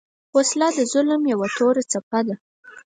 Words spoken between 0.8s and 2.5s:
ظلم یو توره څپه ده